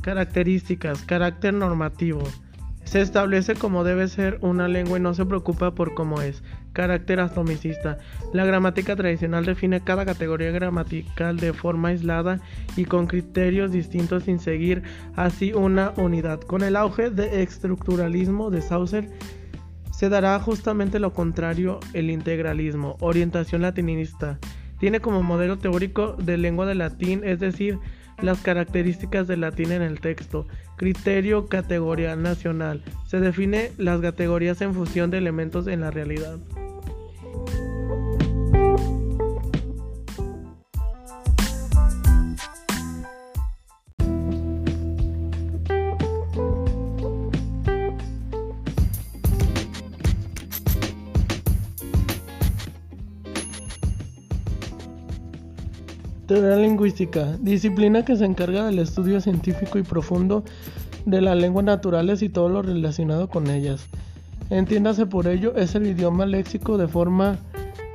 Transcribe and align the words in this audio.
Características. 0.00 1.02
Carácter 1.02 1.54
normativo. 1.54 2.22
Se 2.84 3.00
establece 3.00 3.54
cómo 3.54 3.84
debe 3.84 4.08
ser 4.08 4.38
una 4.40 4.66
lengua 4.66 4.98
y 4.98 5.02
no 5.02 5.14
se 5.14 5.26
preocupa 5.26 5.74
por 5.74 5.94
cómo 5.94 6.22
es. 6.22 6.42
Carácter 6.72 7.20
atomicista. 7.20 7.98
La 8.32 8.44
gramática 8.44 8.96
tradicional 8.96 9.44
define 9.44 9.80
cada 9.82 10.04
categoría 10.04 10.50
gramatical 10.50 11.36
de 11.36 11.52
forma 11.52 11.90
aislada 11.90 12.40
y 12.76 12.86
con 12.86 13.06
criterios 13.06 13.70
distintos 13.70 14.24
sin 14.24 14.40
seguir 14.40 14.82
así 15.14 15.52
una 15.52 15.92
unidad. 15.96 16.40
Con 16.40 16.62
el 16.62 16.74
auge 16.74 17.10
de 17.10 17.42
estructuralismo 17.42 18.50
de 18.50 18.62
Saucer 18.62 19.10
se 19.92 20.08
dará 20.08 20.40
justamente 20.40 20.98
lo 20.98 21.12
contrario, 21.12 21.78
el 21.92 22.10
integralismo, 22.10 22.96
orientación 23.00 23.62
latinista. 23.62 24.38
Tiene 24.78 25.00
como 25.00 25.22
modelo 25.22 25.58
teórico 25.58 26.14
de 26.14 26.38
lengua 26.38 26.64
de 26.64 26.74
latín, 26.74 27.20
es 27.22 27.38
decir, 27.38 27.78
las 28.22 28.40
características 28.40 29.26
del 29.26 29.40
latín 29.42 29.72
en 29.72 29.82
el 29.82 30.00
texto. 30.00 30.46
Criterio 30.76 31.46
categoría 31.46 32.16
nacional. 32.16 32.82
Se 33.06 33.20
define 33.20 33.72
las 33.76 34.00
categorías 34.00 34.60
en 34.60 34.74
función 34.74 35.10
de 35.10 35.18
elementos 35.18 35.66
en 35.66 35.80
la 35.80 35.90
realidad. 35.90 36.38
Teoría 56.30 56.54
lingüística, 56.54 57.36
disciplina 57.40 58.04
que 58.04 58.14
se 58.14 58.24
encarga 58.24 58.64
del 58.64 58.78
estudio 58.78 59.20
científico 59.20 59.80
y 59.80 59.82
profundo 59.82 60.44
de 61.04 61.20
las 61.20 61.36
lenguas 61.36 61.64
naturales 61.64 62.22
y 62.22 62.28
todo 62.28 62.48
lo 62.48 62.62
relacionado 62.62 63.28
con 63.28 63.48
ellas. 63.50 63.88
Entiéndase 64.48 65.06
por 65.06 65.26
ello, 65.26 65.56
es 65.56 65.74
el 65.74 65.88
idioma 65.88 66.26
léxico 66.26 66.78
de 66.78 66.86
forma 66.86 67.36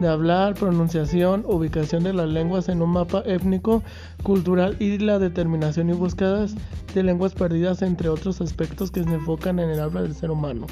de 0.02 0.10
hablar, 0.10 0.56
pronunciación, 0.56 1.46
ubicación 1.48 2.04
de 2.04 2.12
las 2.12 2.28
lenguas 2.28 2.68
en 2.68 2.82
un 2.82 2.90
mapa 2.90 3.24
étnico, 3.26 3.84
cultural 4.22 4.76
y 4.82 4.98
la 4.98 5.18
determinación 5.18 5.90
y 5.90 5.94
búsquedas 5.94 6.56
de 6.94 7.04
lenguas 7.04 7.34
perdidas, 7.34 7.84
entre 7.84 8.10
otros 8.10 8.42
aspectos 8.42 8.92
que 8.92 9.06
se 9.06 9.14
enfocan 9.14 9.60
en 9.60 9.70
el 9.70 9.80
habla 9.80 10.02
del 10.02 10.14
ser 10.14 10.30
humano. 10.30 10.68